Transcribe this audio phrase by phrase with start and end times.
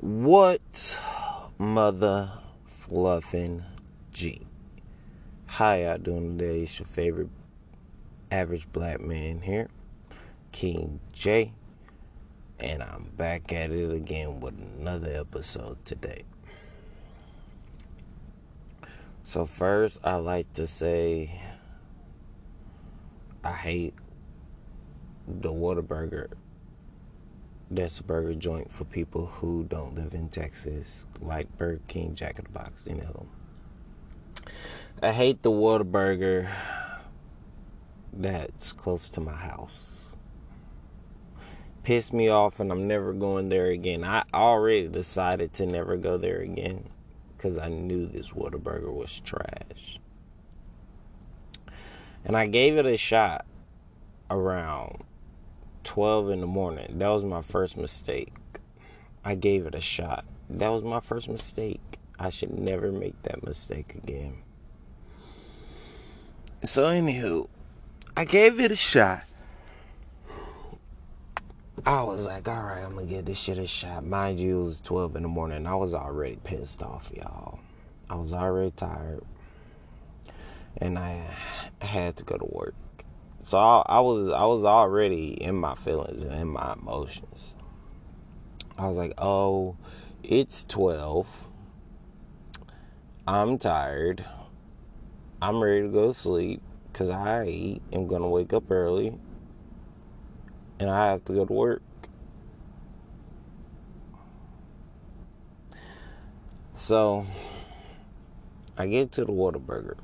[0.00, 0.96] What
[1.58, 2.30] mother
[2.64, 3.64] fluffing
[4.12, 4.42] G?
[5.46, 6.60] How y'all doing today?
[6.60, 7.30] It's your favorite
[8.30, 9.68] average black man here,
[10.52, 11.52] King J,
[12.60, 16.22] and I'm back at it again with another episode today.
[19.24, 21.42] So first, I like to say
[23.42, 23.94] I hate
[25.26, 26.28] the Whataburger
[27.70, 32.38] that's a burger joint for people who don't live in Texas, like Burger King, Jack
[32.38, 33.26] in the Box, you know.
[35.02, 36.48] I hate the Whataburger
[38.12, 40.16] that's close to my house.
[41.82, 44.02] Pissed me off, and I'm never going there again.
[44.02, 46.88] I already decided to never go there again
[47.36, 50.00] because I knew this Whataburger was trash.
[52.24, 53.46] And I gave it a shot
[54.30, 55.04] around
[55.88, 56.98] 12 in the morning.
[56.98, 58.34] That was my first mistake.
[59.24, 60.26] I gave it a shot.
[60.50, 61.80] That was my first mistake.
[62.18, 64.36] I should never make that mistake again.
[66.62, 67.48] So, anywho,
[68.14, 69.22] I gave it a shot.
[71.86, 74.04] I was like, all right, I'm gonna give this shit a shot.
[74.04, 75.66] Mind you, it was 12 in the morning.
[75.66, 77.60] I was already pissed off, y'all.
[78.10, 79.22] I was already tired.
[80.76, 81.22] And I
[81.80, 82.74] had to go to work.
[83.48, 87.56] So I, I, was I was already in my feelings and in my emotions.
[88.76, 89.78] I was like, "Oh,
[90.22, 91.48] it's 12.
[93.26, 94.22] I'm tired.
[95.40, 96.60] I'm ready to go to sleep
[96.92, 99.18] cuz I am going to wake up early
[100.78, 101.82] and I have to go to work."
[106.74, 107.24] So,
[108.76, 109.96] I get to the Whataburger.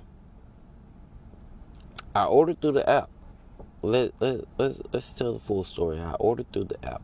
[2.15, 3.11] I ordered through the app
[3.85, 5.99] let, let, let's let's tell the full story.
[6.01, 7.03] I ordered through the app.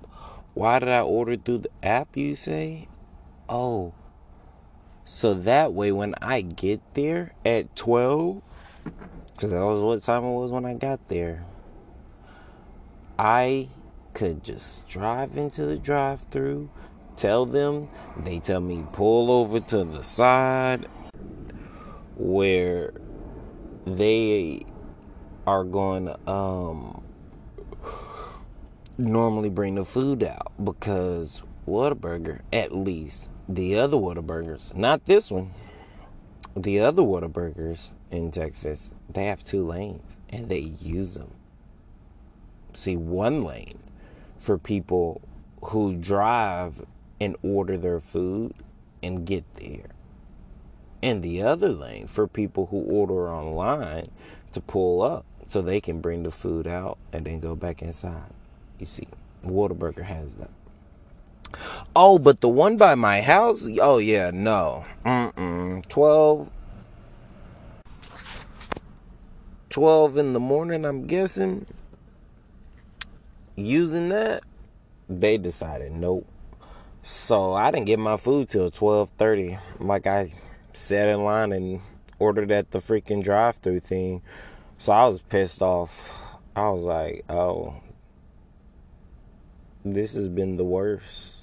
[0.55, 2.89] Why did I order through the app, you say?
[3.49, 3.95] Oh.
[5.05, 8.43] So that way when I get there at 12
[9.37, 11.45] cuz that was what time it was when I got there.
[13.19, 13.69] I
[14.15, 16.71] could just drive into the drive-through,
[17.17, 20.89] tell them, they tell me pull over to the side
[22.17, 22.93] where
[23.87, 24.65] they
[25.51, 27.03] are going to um,
[28.97, 35.51] normally bring the food out because Whataburger, at least the other Whataburgers, not this one,
[36.57, 41.33] the other Whataburgers in Texas, they have two lanes and they use them.
[42.73, 43.81] See, one lane
[44.39, 45.21] for people
[45.63, 46.81] who drive
[47.21, 48.55] and order their food
[49.03, 49.91] and get there.
[51.03, 54.07] And the other lane for people who order online
[54.53, 58.31] to pull up so they can bring the food out and then go back inside.
[58.79, 59.09] You see,
[59.45, 60.51] Whataburger has that.
[61.97, 63.69] Oh, but the one by my house?
[63.83, 64.85] Oh, yeah, no.
[65.05, 65.85] Mm-mm.
[65.89, 66.49] 12.
[69.71, 71.67] 12 in the morning, I'm guessing.
[73.57, 74.45] Using that,
[75.09, 76.29] they decided nope.
[77.03, 79.59] So I didn't get my food till 12:30.
[79.81, 80.33] Like I
[80.73, 81.81] sat in line and
[82.19, 84.23] ordered at the freaking drive-through thing
[84.81, 86.11] so I was pissed off.
[86.57, 87.75] I was like, oh,
[89.85, 91.35] this has been the worst.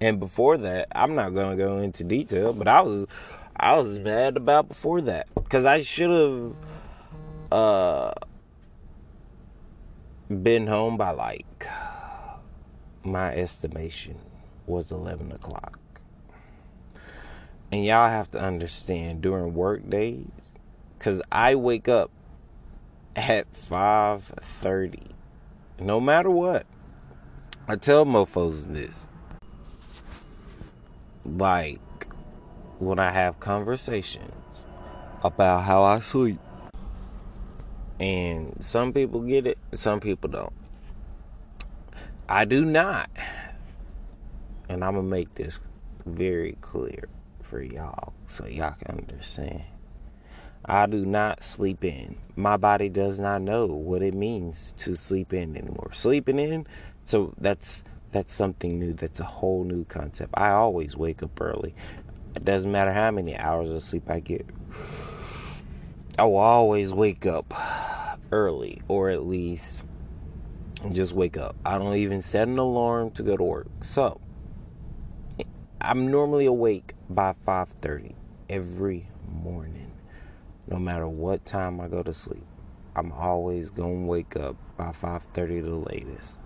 [0.00, 3.08] And before that, I'm not gonna go into detail, but I was
[3.56, 6.54] I was mad about before that because I should have
[7.50, 8.12] uh
[10.28, 11.66] been home by like
[13.02, 14.20] my estimation
[14.68, 15.80] was eleven o'clock.
[17.76, 20.24] And y'all have to understand during work days,
[20.98, 22.10] cause I wake up
[23.14, 25.10] at 5:30.
[25.78, 26.64] No matter what.
[27.68, 29.06] I tell mofos this.
[31.26, 32.06] Like
[32.78, 34.64] when I have conversations
[35.22, 36.40] about how I sleep.
[38.00, 40.54] And some people get it, some people don't.
[42.26, 43.10] I do not.
[44.66, 45.60] And I'm going to make this
[46.06, 47.10] very clear
[47.46, 49.62] for y'all so y'all can understand.
[50.64, 52.16] I do not sleep in.
[52.34, 55.90] My body does not know what it means to sleep in anymore.
[55.92, 56.66] Sleeping in,
[57.04, 58.92] so that's that's something new.
[58.92, 60.34] That's a whole new concept.
[60.34, 61.74] I always wake up early.
[62.34, 64.44] It doesn't matter how many hours of sleep I get.
[66.18, 67.54] I will always wake up
[68.32, 69.84] early, or at least
[70.90, 71.54] just wake up.
[71.64, 73.68] I don't even set an alarm to go to work.
[73.82, 74.20] So
[75.80, 78.14] I'm normally awake by 5:30
[78.48, 79.08] every
[79.42, 79.92] morning.
[80.66, 82.44] No matter what time I go to sleep.
[82.96, 86.38] I'm always going to wake up by 5:30 the latest.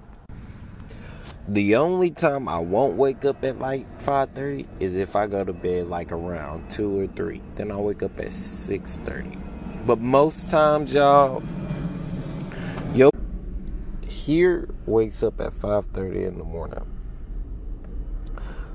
[1.48, 5.52] The only time I won't wake up at like 5:30 is if I go to
[5.52, 7.40] bed like around 2 or 3.
[7.54, 9.38] Then I wake up at 6:30.
[9.86, 11.42] But most times, y'all,
[12.94, 13.10] yo
[14.06, 16.84] here wakes up at 5:30 in the morning.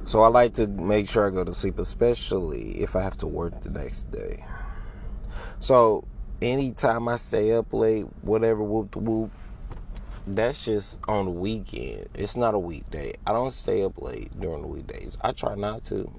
[0.05, 3.27] So I like to make sure I go to sleep, especially if I have to
[3.27, 4.45] work the next day.
[5.59, 6.05] So
[6.43, 9.31] anytime I stay up late, whatever whoop whoop,
[10.27, 12.09] that's just on the weekend.
[12.13, 13.15] It's not a weekday.
[13.25, 15.17] I don't stay up late during the weekdays.
[15.21, 16.11] I try not to.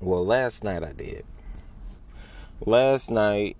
[0.00, 1.24] Well, last night I did.
[2.60, 3.56] Last night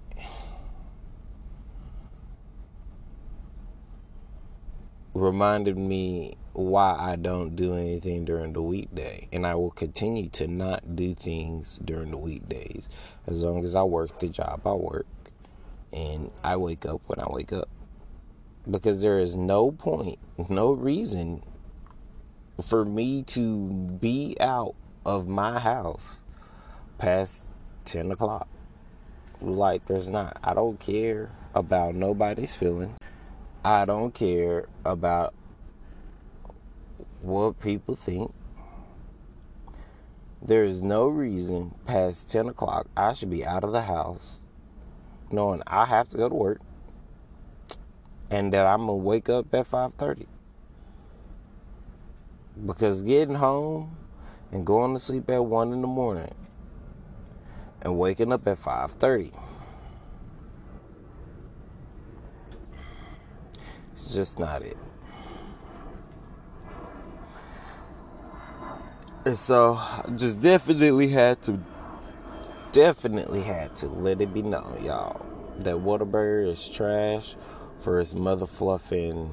[5.15, 9.29] reminded me why I don't do anything during the weekday.
[9.33, 12.89] And I will continue to not do things during the weekdays
[13.29, 15.07] as long as I work the job I work
[15.93, 17.69] and I wake up when I wake up
[18.69, 20.19] because there is no point,
[20.49, 21.45] no reason
[22.61, 23.69] for me to
[24.01, 24.75] be out
[25.07, 26.19] of my house
[26.99, 27.53] past
[27.85, 28.49] 10 o'clock.
[29.41, 30.39] Like, there's not.
[30.43, 32.99] I don't care about nobody's feelings.
[33.65, 35.35] I don't care about
[37.21, 38.33] what people think.
[40.41, 44.41] There is no reason past 10 o'clock I should be out of the house
[45.31, 46.61] knowing I have to go to work
[48.31, 50.27] and that I'm gonna wake up at 5:30.
[52.65, 53.97] Because getting home
[54.53, 56.35] and going to sleep at 1 in the morning
[57.83, 59.33] and waking up at 5:30
[63.93, 64.77] It's just not it.
[69.29, 71.61] And so I just definitely had to
[72.73, 75.21] definitely had to let it be known, y'all,
[75.59, 77.37] that Whataburger is trash
[77.77, 79.31] for its mother fluffing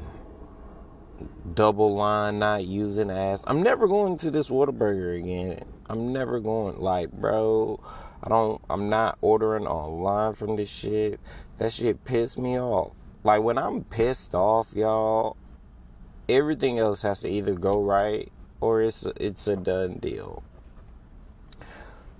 [1.53, 3.45] double line not using ass.
[3.47, 5.63] I'm never going to this Whataburger again.
[5.89, 7.79] I'm never going like bro.
[8.21, 11.21] I don't I'm not ordering online from this shit.
[11.57, 12.91] That shit pissed me off.
[13.23, 15.37] Like when I'm pissed off, y'all,
[16.27, 18.29] everything else has to either go right
[18.61, 20.43] or it's it's a done deal.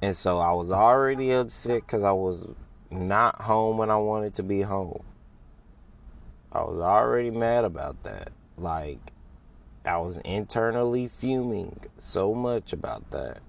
[0.01, 2.45] And so I was already upset cuz I was
[2.91, 5.03] not home when I wanted to be home.
[6.51, 8.31] I was already mad about that.
[8.57, 9.11] Like,
[9.85, 13.39] I was internally fuming so much about that.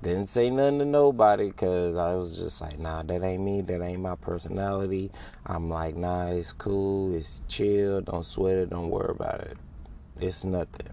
[0.00, 3.60] Didn't say nothing to nobody because I was just like, nah, that ain't me.
[3.60, 5.12] That ain't my personality.
[5.46, 7.14] I'm like, nah, it's cool.
[7.14, 8.00] It's chill.
[8.00, 8.70] Don't sweat it.
[8.70, 9.56] Don't worry about it.
[10.20, 10.88] It's nothing.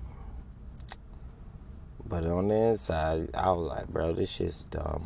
[2.10, 5.06] But on the inside, I was like, bro, this shit's dumb.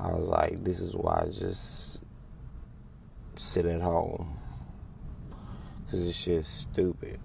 [0.00, 2.00] I was like, this is why I just
[3.36, 4.38] sit at home.
[5.90, 7.20] Cause this shit's stupid.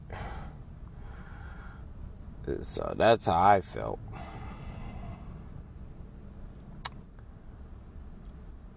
[2.59, 3.99] So that's how I felt.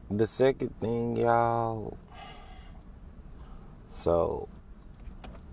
[0.08, 1.96] The second thing, y'all.
[3.88, 4.48] So,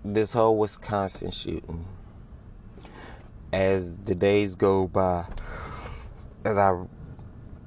[0.04, 1.86] this whole Wisconsin shooting.
[3.52, 5.26] As the days go by,
[6.44, 6.84] as I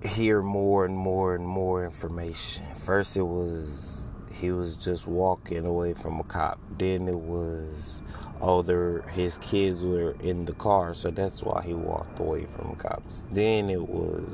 [0.03, 2.65] hear more and more and more information.
[2.75, 6.59] First, it was he was just walking away from a cop.
[6.77, 8.01] Then it was
[8.41, 12.75] oh there his kids were in the car, so that's why he walked away from
[12.75, 13.25] cops.
[13.31, 14.27] Then it was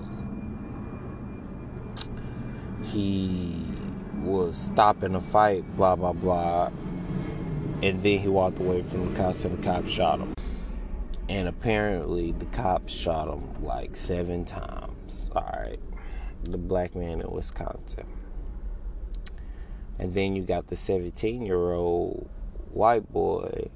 [2.84, 3.63] he
[4.24, 6.72] was stopping a fight, blah blah blah.
[7.84, 10.34] And then he walked away from the cops and the cops shot him.
[11.31, 15.29] And apparently the cops shot him like seven times.
[15.33, 15.79] Alright.
[16.43, 18.05] The black man in Wisconsin.
[19.97, 22.29] And then you got the 17 year old
[22.73, 23.69] white boy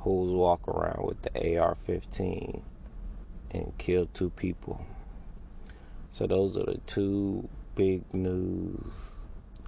[0.00, 2.62] who's walking around with the AR 15
[3.52, 4.84] and killed two people.
[6.10, 9.12] So those are the two big news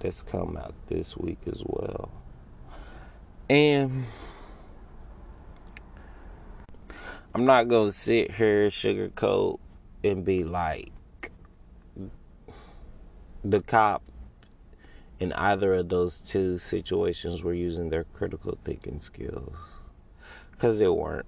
[0.01, 2.11] that's come out this week as well.
[3.49, 4.03] And
[7.35, 9.59] I'm not gonna sit here sugarcoat
[10.03, 10.91] and be like
[13.43, 14.01] the cop
[15.19, 19.55] in either of those two situations were using their critical thinking skills.
[20.51, 21.25] Because they weren't.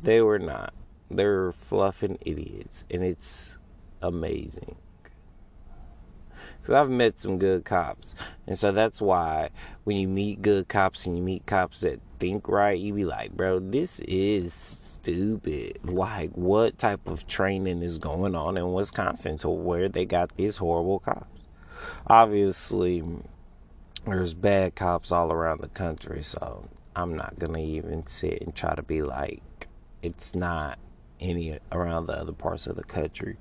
[0.00, 0.72] They were not.
[1.10, 2.84] They're fluffing idiots.
[2.90, 3.56] And it's
[4.00, 4.76] amazing.
[6.62, 8.14] Because I've met some good cops.
[8.46, 9.50] And so that's why
[9.84, 13.32] when you meet good cops and you meet cops that think right, you be like,
[13.32, 15.80] bro, this is stupid.
[15.84, 20.56] Like, what type of training is going on in Wisconsin to where they got these
[20.56, 21.26] horrible cops?
[22.06, 23.02] obviously
[24.06, 28.74] there's bad cops all around the country, so I'm not gonna even sit and try
[28.74, 29.42] to be like
[30.02, 30.78] it's not
[31.20, 33.36] any around the other parts of the country.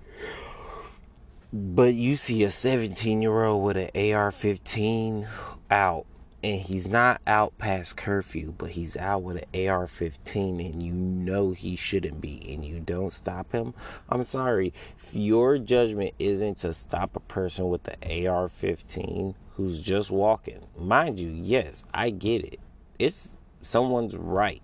[1.53, 5.27] But you see a 17 year old with an AR 15
[5.69, 6.05] out,
[6.41, 10.93] and he's not out past curfew, but he's out with an AR 15, and you
[10.93, 13.73] know he shouldn't be, and you don't stop him.
[14.07, 19.81] I'm sorry, if your judgment isn't to stop a person with the AR 15 who's
[19.81, 22.61] just walking, mind you, yes, I get it.
[22.97, 24.61] It's someone's right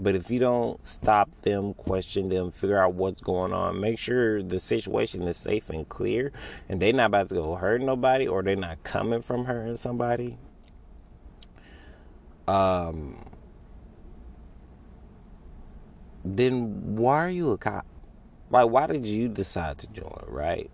[0.00, 4.42] but if you don't stop them, question them, figure out what's going on, make sure
[4.42, 6.32] the situation is safe and clear,
[6.68, 10.38] and they're not about to go hurt nobody, or they're not coming from hurting somebody.
[12.46, 13.24] Um,
[16.24, 17.86] then why are you a cop?
[18.50, 20.24] Like, why did you decide to join?
[20.26, 20.70] Right?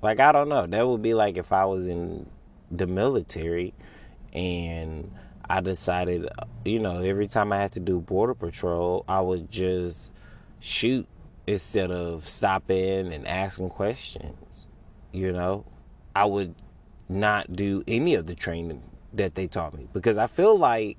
[0.00, 0.66] Like, I don't know.
[0.66, 2.26] That would be like if I was in
[2.70, 3.74] the military
[4.32, 5.12] and
[5.48, 6.28] I decided,
[6.64, 10.10] you know, every time I had to do border patrol, I would just
[10.60, 11.06] shoot
[11.46, 14.66] instead of stopping and asking questions.
[15.12, 15.64] You know,
[16.14, 16.54] I would
[17.08, 18.82] not do any of the training
[19.12, 20.98] that they taught me because I feel like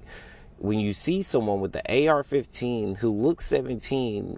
[0.58, 4.38] when you see someone with the AR 15 who looks 17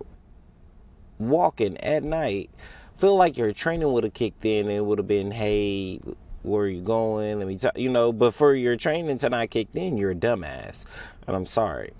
[1.19, 2.50] walking at night,
[2.97, 6.00] feel like your training would have kicked in and it would have been, hey,
[6.46, 7.40] where you going?
[7.40, 8.12] Let me tell you know.
[8.12, 10.86] But for your training to not kicked in, you're a dumbass,
[11.28, 11.94] and I'm sorry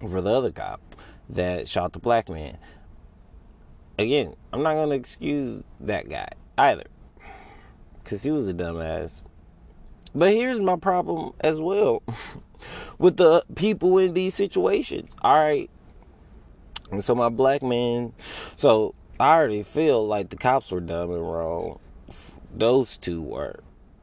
[0.00, 0.80] for the other cop
[1.30, 2.58] that shot the black man.
[3.98, 6.84] Again, I'm not gonna excuse that guy either,
[8.04, 9.22] cause he was a dumbass.
[10.14, 12.02] But here's my problem as well
[12.98, 15.14] with the people in these situations.
[15.22, 15.70] All right,
[16.90, 18.12] and so my black man,
[18.56, 21.78] so I already feel like the cops were dumb and wrong
[22.54, 23.60] those two were.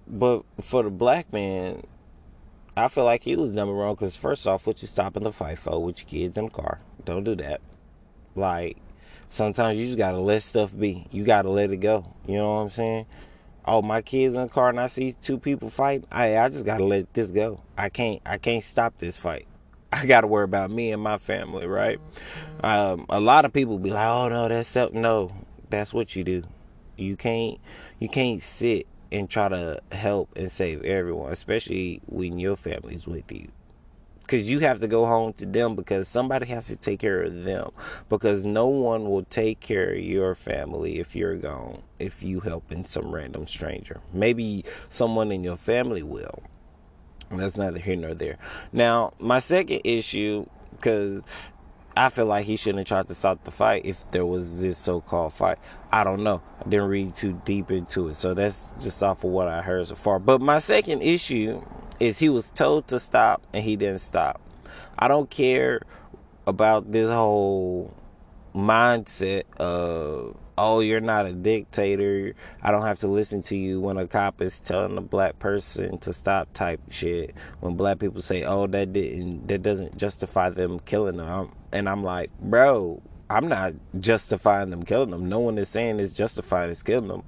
[0.07, 1.83] But for the black man,
[2.75, 5.59] I feel like he was number wrong because first off, what you stopping the fight
[5.59, 6.79] for with your kids in the car?
[7.05, 7.61] Don't do that.
[8.35, 8.77] Like
[9.29, 11.05] sometimes you just gotta let stuff be.
[11.11, 12.05] You gotta let it go.
[12.27, 13.05] You know what I'm saying?
[13.63, 16.07] Oh, my kids in the car and I see two people fighting.
[16.11, 17.61] I I just gotta let this go.
[17.77, 19.47] I can't I can't stop this fight.
[19.93, 21.99] I gotta worry about me and my family, right?
[22.63, 25.01] Um, a lot of people be like, "Oh no, that's something.
[25.01, 25.31] no,
[25.69, 26.43] that's what you do."
[26.97, 27.59] You can't
[27.99, 33.31] you can't sit and try to help and save everyone, especially when your family's with
[33.31, 33.49] you.
[34.21, 37.43] Because you have to go home to them because somebody has to take care of
[37.43, 37.71] them.
[38.07, 42.85] Because no one will take care of your family if you're gone, if you helping
[42.85, 43.99] some random stranger.
[44.13, 46.43] Maybe someone in your family will.
[47.29, 48.37] That's neither here nor there.
[48.71, 51.23] Now, my second issue, because
[51.95, 54.77] I feel like he shouldn't have tried to stop the fight if there was this
[54.77, 55.57] so-called fight.
[55.91, 56.41] I don't know.
[56.59, 59.87] I didn't read too deep into it, so that's just off of what I heard
[59.87, 60.17] so far.
[60.17, 61.61] But my second issue
[61.99, 64.39] is he was told to stop and he didn't stop.
[64.97, 65.81] I don't care
[66.47, 67.93] about this whole
[68.55, 72.35] mindset of oh you're not a dictator.
[72.61, 75.97] I don't have to listen to you when a cop is telling a black person
[75.99, 77.33] to stop type shit.
[77.61, 81.51] When black people say oh that didn't that doesn't justify them killing them.
[81.71, 85.27] And i'm like bro i'm not justifying them killing them.
[85.27, 87.23] No one is saying it's justifying it's killing them.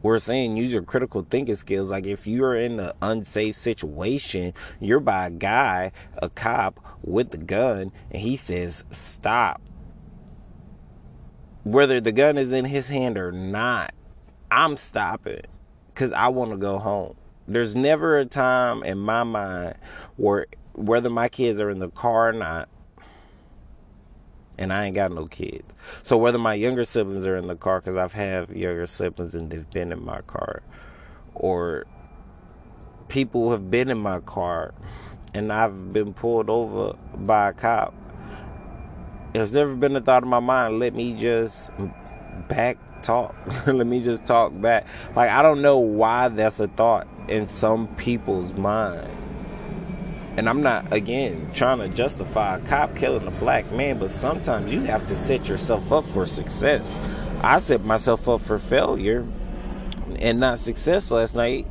[0.00, 1.90] We're saying use your critical thinking skills.
[1.90, 7.38] Like if you're in an unsafe situation, you're by a guy, a cop with a
[7.38, 9.60] gun, and he says stop
[11.64, 13.94] whether the gun is in his hand or not,
[14.50, 15.42] I'm stopping
[15.88, 17.16] because I want to go home.
[17.46, 19.74] There's never a time in my mind
[20.16, 22.68] where whether my kids are in the car or not,
[24.58, 25.64] and I ain't got no kids.
[26.02, 29.50] So whether my younger siblings are in the car, because I've had younger siblings and
[29.50, 30.62] they've been in my car,
[31.34, 31.86] or
[33.08, 34.74] people have been in my car
[35.34, 37.94] and I've been pulled over by a cop
[39.32, 41.70] there's never been a thought in my mind, let me just
[42.48, 43.34] back talk.
[43.66, 44.86] let me just talk back.
[45.14, 49.08] Like, I don't know why that's a thought in some people's mind.
[50.36, 54.72] And I'm not, again, trying to justify a cop killing a black man, but sometimes
[54.72, 56.98] you have to set yourself up for success.
[57.42, 59.26] I set myself up for failure
[60.20, 61.66] and not success last night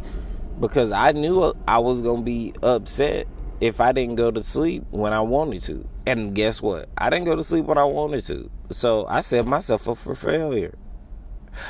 [0.60, 3.28] because I knew I was going to be upset
[3.62, 5.88] if I didn't go to sleep when I wanted to.
[6.08, 6.88] And guess what?
[6.98, 8.50] I didn't go to sleep when I wanted to.
[8.72, 10.74] So I set myself up for failure.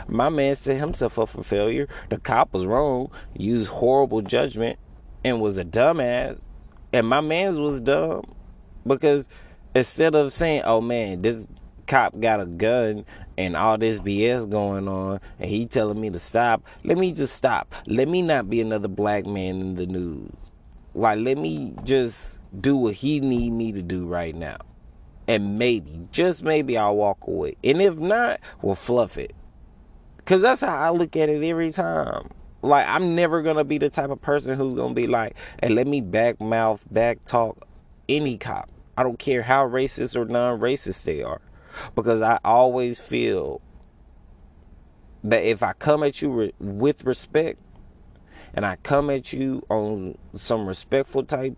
[0.07, 1.87] My man set himself up for failure.
[2.09, 4.77] The cop was wrong, used horrible judgment,
[5.25, 6.45] and was a dumbass.
[6.93, 8.31] And my man's was dumb
[8.85, 9.27] because
[9.73, 11.47] instead of saying, oh man, this
[11.87, 13.05] cop got a gun
[13.39, 17.35] and all this BS going on and he telling me to stop, let me just
[17.35, 17.73] stop.
[17.87, 20.51] Let me not be another black man in the news.
[20.97, 24.57] Like, let me just do what he need me to do right now.
[25.27, 27.55] And maybe, just maybe I'll walk away.
[27.63, 29.35] And if not, we'll fluff it.
[30.25, 32.31] Cause that's how I look at it every time.
[32.63, 35.85] Like I'm never gonna be the type of person who's gonna be like, hey, let
[35.85, 37.67] me back mouth, back talk
[38.09, 38.67] any cop.
[38.97, 41.41] I don't care how racist or non-racist they are.
[41.93, 43.61] Because I always feel
[45.23, 47.59] that if I come at you re- with respect
[48.53, 51.55] and I come at you on some respectful type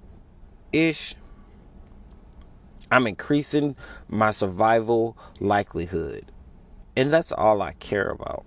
[0.72, 1.16] ish,
[2.92, 3.76] I'm increasing
[4.08, 6.32] my survival likelihood.
[6.96, 8.46] And that's all I care about.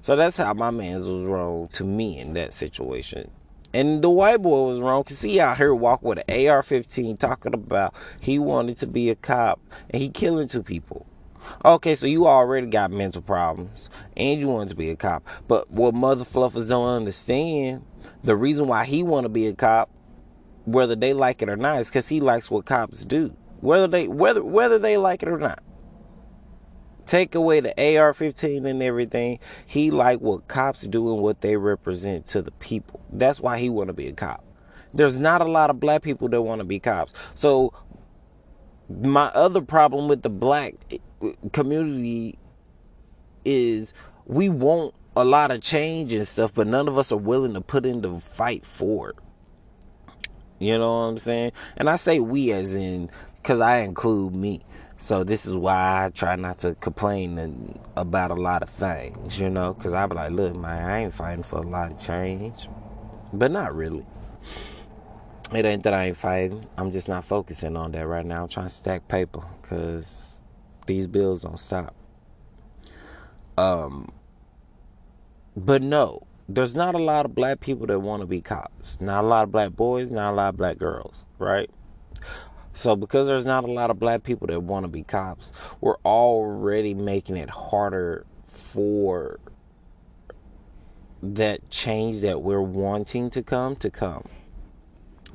[0.00, 3.30] So that's how my man was wrong to me in that situation.
[3.72, 7.16] And the white boy was wrong because he out here walking with an AR 15
[7.18, 11.06] talking about he wanted to be a cop and he killing two people.
[11.64, 15.26] Okay, so you already got mental problems and you want to be a cop.
[15.46, 17.84] But what mother fluffers don't understand,
[18.22, 19.90] the reason why he want to be a cop,
[20.64, 23.34] whether they like it or not, is because he likes what cops do.
[23.60, 25.62] Whether they whether whether they like it or not.
[27.06, 29.38] Take away the AR-15 and everything.
[29.64, 33.00] He like what cops do and what they represent to the people.
[33.10, 34.44] That's why he want to be a cop.
[34.92, 37.14] There's not a lot of black people that want to be cops.
[37.34, 37.72] So
[38.88, 40.74] my other problem with the black
[41.52, 42.38] community
[43.44, 43.92] is
[44.26, 47.60] we want a lot of change and stuff, but none of us are willing to
[47.60, 49.16] put in the fight for it.
[50.58, 51.52] You know what I'm saying?
[51.76, 54.64] And I say we as in because I include me.
[54.96, 59.48] So this is why I try not to complain about a lot of things, you
[59.48, 62.68] know, because I be like, look, man, I ain't fighting for a lot of change,
[63.32, 64.04] but not really.
[65.54, 66.66] It ain't that I ain't fighting.
[66.76, 68.42] I'm just not focusing on that right now.
[68.42, 70.27] I'm trying to stack paper because
[70.88, 71.94] these bills don't stop.
[73.56, 74.10] Um,
[75.56, 79.00] but no, there's not a lot of black people that want to be cops.
[79.00, 81.70] Not a lot of black boys, not a lot of black girls, right?
[82.74, 85.98] So, because there's not a lot of black people that want to be cops, we're
[86.04, 89.40] already making it harder for
[91.22, 94.28] that change that we're wanting to come to come.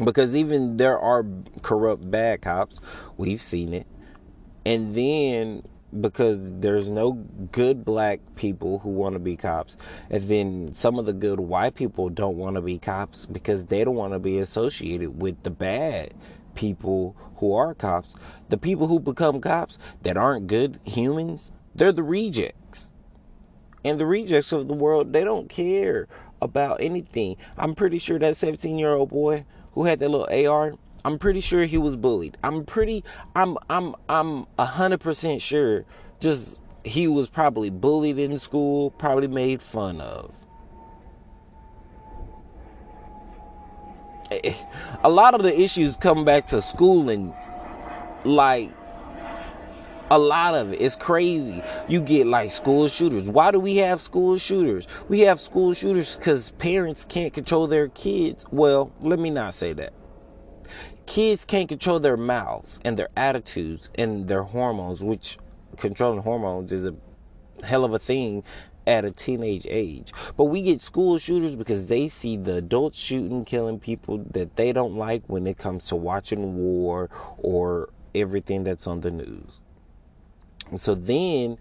[0.02, 1.26] Because even there are
[1.62, 2.80] corrupt bad cops,
[3.18, 3.88] we've seen it.
[4.66, 5.64] And then
[6.02, 7.12] because there's no
[7.52, 9.78] good black people who want to be cops
[10.10, 13.84] and then some of the good white people don't want to be cops because they
[13.84, 16.12] don't want to be associated with the bad
[16.56, 18.16] people who are cops,
[18.50, 22.90] the people who become cops that aren't good humans, they're the rejects.
[23.84, 26.08] And the rejects of the world, they don't care
[26.42, 27.36] about anything.
[27.58, 31.42] I'm pretty sure that 17 year old boy who had that little AR, I'm pretty
[31.42, 32.38] sure he was bullied.
[32.44, 33.04] I'm pretty,
[33.36, 35.86] I'm, I'm, I'm a hundred percent sure.
[36.20, 40.36] Just he was probably bullied in school, probably made fun of.
[44.32, 44.54] Eh, eh,
[45.04, 47.34] a lot of the issues come back to schooling
[48.24, 48.72] like
[50.10, 50.82] a lot of it.
[50.82, 51.62] It's crazy.
[51.88, 53.30] You get like school shooters.
[53.30, 54.88] Why do we have school shooters?
[55.10, 58.46] We have school shooters because parents can't control their kids.
[58.52, 59.94] Well, let me not say that.
[61.06, 65.38] Kids can't control their mouths and their attitudes and their hormones, which
[65.78, 66.96] controlling hormones is a
[67.66, 68.44] hell of a thing
[68.86, 70.14] at a teenage age.
[70.38, 74.74] But we get school shooters because they see the adults shooting, killing people that they
[74.74, 79.60] don't like when it comes to watching war or everything that's on the news.
[80.76, 81.58] So then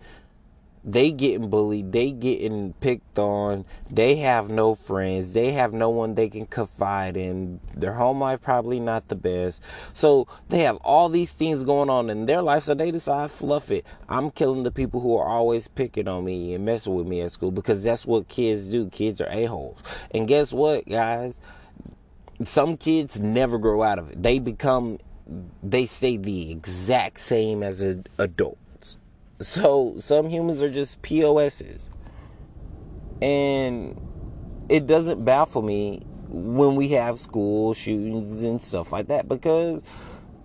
[0.85, 6.14] they getting bullied, they getting picked on, they have no friends, they have no one
[6.14, 7.61] they can confide in.
[7.75, 9.62] Their home life probably not the best.
[9.92, 13.71] So they have all these things going on in their life, so they decide fluff
[13.71, 13.87] it.
[14.09, 17.33] I'm killing the people who are always picking on me and messing with me at
[17.33, 18.88] school because that's what kids do.
[18.90, 19.83] Kids are a-holes.
[20.11, 21.38] And guess what, guys?
[22.42, 24.23] Some kids never grow out of it.
[24.23, 24.99] They become
[25.62, 28.59] they stay the exact same as an adult
[29.42, 31.90] so some humans are just POSs.
[33.20, 34.00] And
[34.68, 39.83] it doesn't baffle me when we have school shootings and stuff like that because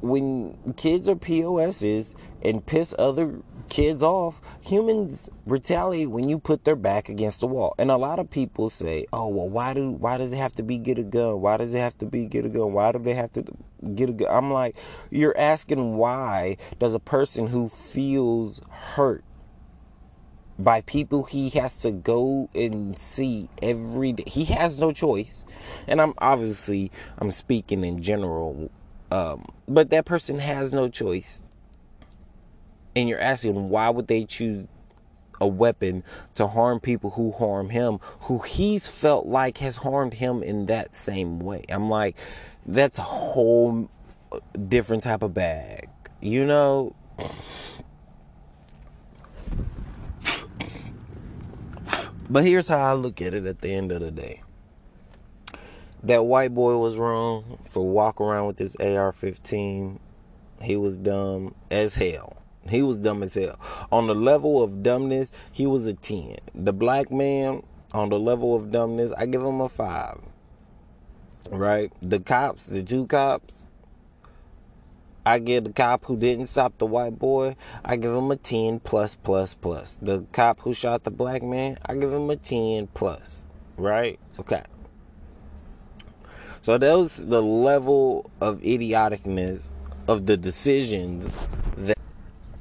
[0.01, 6.75] when kids are POSs and piss other kids off, humans retaliate when you put their
[6.75, 7.75] back against the wall.
[7.77, 10.63] And a lot of people say, "Oh, well, why do why does it have to
[10.63, 11.41] be get a gun?
[11.41, 12.73] Why does it have to be get a gun?
[12.73, 13.43] Why do they have to
[13.95, 14.75] get a gun?" I'm like,
[15.09, 19.23] you're asking why does a person who feels hurt
[20.59, 24.23] by people he has to go and see every day.
[24.25, 25.45] He has no choice.
[25.87, 28.71] And I'm obviously I'm speaking in general
[29.11, 31.41] um, but that person has no choice
[32.95, 34.67] and you're asking why would they choose
[35.39, 36.03] a weapon
[36.35, 40.95] to harm people who harm him, who he's felt like has harmed him in that
[40.95, 41.63] same way.
[41.69, 42.17] I'm like,
[42.65, 43.89] that's a whole
[44.67, 45.89] different type of bag.
[46.21, 46.95] You know?
[52.29, 54.41] But here's how I look at it at the end of the day.
[56.03, 59.99] That white boy was wrong for walking around with this AR 15.
[60.61, 62.37] He was dumb as hell.
[62.69, 63.59] He was dumb as hell.
[63.91, 66.37] On the level of dumbness, he was a 10.
[66.53, 70.25] The black man, on the level of dumbness, I give him a 5.
[71.49, 71.91] Right?
[72.01, 73.65] The cops, the two cops,
[75.25, 78.79] I give the cop who didn't stop the white boy, I give him a 10
[78.81, 79.97] plus plus plus.
[80.01, 83.43] The cop who shot the black man, I give him a 10 plus.
[83.77, 84.19] Right?
[84.39, 84.63] Okay.
[86.67, 89.69] So that was the level of idioticness
[90.09, 91.31] of the decisions
[91.77, 91.97] that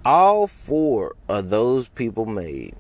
[0.05, 2.77] all four of those people made.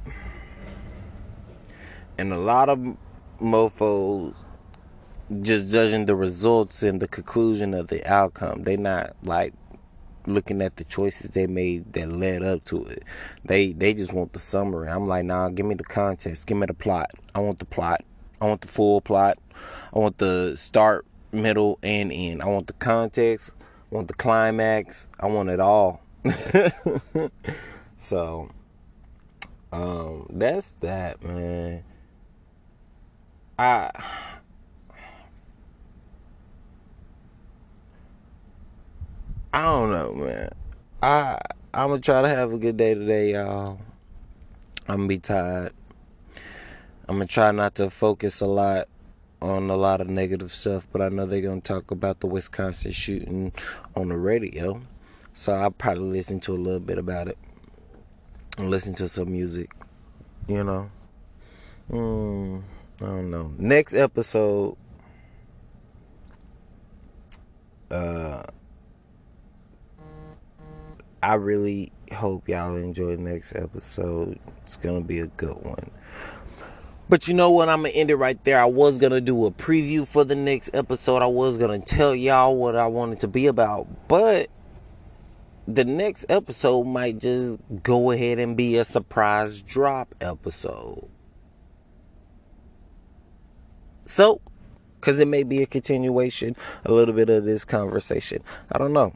[2.16, 2.78] And a lot of
[3.42, 4.36] mofos
[5.40, 8.62] just judging the results and the conclusion of the outcome.
[8.62, 9.52] They not like
[10.28, 13.02] looking at the choices they made that led up to it.
[13.44, 14.88] They they just want the summary.
[14.88, 17.10] I'm like, nah, give me the context, give me the plot.
[17.34, 18.04] I want the plot.
[18.40, 19.38] I want the full plot.
[19.92, 22.42] I want the start, middle, and end.
[22.42, 23.52] I want the context.
[23.90, 25.06] I want the climax.
[25.20, 26.02] I want it all.
[27.96, 28.50] so
[29.72, 31.84] um that's that man.
[33.58, 33.90] I
[39.52, 40.50] I don't know, man.
[41.02, 41.38] I
[41.72, 43.78] I'm gonna try to have a good day today, y'all.
[44.88, 45.72] I'm gonna be tired.
[47.08, 48.88] I'm gonna try not to focus a lot
[49.40, 52.92] on a lot of negative stuff, but I know they're gonna talk about the Wisconsin
[52.92, 53.52] shooting
[53.94, 54.80] on the radio,
[55.34, 57.38] so I'll probably listen to a little bit about it
[58.58, 59.72] and listen to some music.
[60.48, 60.90] You know,
[61.90, 62.62] mm,
[63.00, 63.52] I don't know.
[63.58, 64.76] Next episode,
[67.90, 68.42] uh
[71.22, 74.38] I really hope y'all enjoy next episode.
[74.64, 75.90] It's gonna be a good one.
[77.08, 77.68] But you know what?
[77.68, 78.60] I'm gonna end it right there.
[78.60, 81.22] I was gonna do a preview for the next episode.
[81.22, 84.50] I was gonna tell y'all what I wanted to be about, but
[85.68, 91.08] the next episode might just go ahead and be a surprise drop episode.
[94.06, 94.40] So,
[95.00, 98.42] because it may be a continuation, a little bit of this conversation.
[98.72, 99.12] I don't know.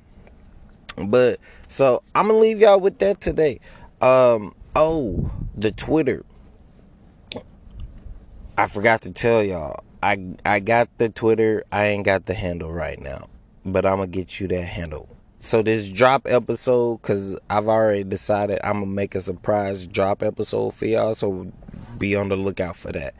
[0.96, 3.58] But so I'm gonna leave y'all with that today.
[4.00, 6.24] Um, oh, the Twitter.
[8.60, 9.82] I forgot to tell y'all.
[10.02, 11.64] I I got the Twitter.
[11.72, 13.30] I ain't got the handle right now,
[13.64, 15.08] but I'm gonna get you that handle.
[15.38, 20.74] So this drop episode, cause I've already decided I'm gonna make a surprise drop episode
[20.74, 21.14] for y'all.
[21.14, 21.50] So
[21.96, 23.14] be on the lookout for that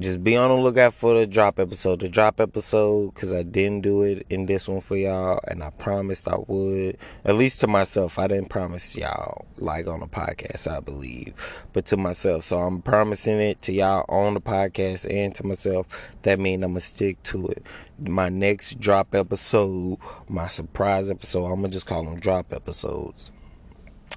[0.00, 1.98] just be on the lookout for the drop episode.
[2.00, 5.70] The drop episode, because I didn't do it in this one for y'all, and I
[5.70, 6.96] promised I would.
[7.24, 8.16] At least to myself.
[8.16, 11.34] I didn't promise y'all, like on the podcast, I believe,
[11.72, 12.44] but to myself.
[12.44, 15.86] So I'm promising it to y'all on the podcast and to myself.
[16.22, 17.66] That means I'm going to stick to it.
[17.98, 23.32] My next drop episode, my surprise episode, I'm going to just call them drop episodes.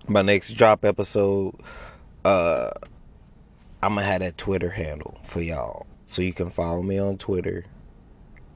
[0.08, 1.56] My next drop episode,
[2.24, 2.72] uh,
[3.82, 5.88] I'm gonna have that Twitter handle for y'all.
[6.06, 7.66] So you can follow me on Twitter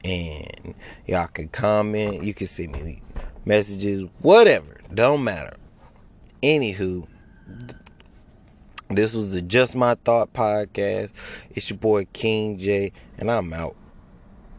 [0.04, 0.74] and
[1.06, 2.22] y'all can comment.
[2.22, 3.02] You can send me
[3.44, 4.80] messages, whatever.
[4.92, 5.56] Don't matter.
[6.42, 7.06] Anywho,
[8.88, 11.10] this was the Just My Thought podcast.
[11.50, 13.74] It's your boy King J, and I'm out.